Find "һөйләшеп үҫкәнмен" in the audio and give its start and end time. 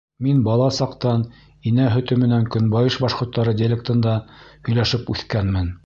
4.49-5.75